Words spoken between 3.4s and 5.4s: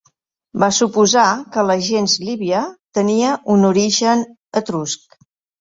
un origen etrusc.